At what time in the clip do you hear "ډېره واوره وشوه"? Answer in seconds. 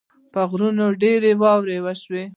1.01-2.23